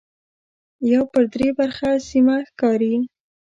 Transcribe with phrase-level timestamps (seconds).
[0.93, 2.93] یو پر درې برخه سیمه ښکاري.